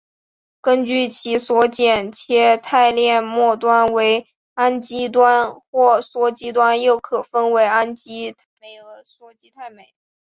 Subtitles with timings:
[0.61, 9.93] 根据其所剪切肽链末端为氨基端或羧基端又可分为氨基肽酶和羧基肽酶。